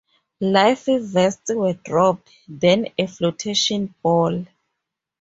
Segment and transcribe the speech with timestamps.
[0.39, 4.47] Life vests were dropped, then a flotation ball.